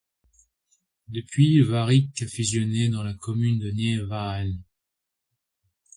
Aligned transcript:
Depuis 1.09 1.57
le 1.57 1.63
Varik 1.63 2.23
a 2.23 2.27
fusionné 2.27 2.89
dans 2.89 3.03
la 3.03 3.13
commune 3.13 3.59
de 3.59 3.69
Neerijnen. 3.69 4.59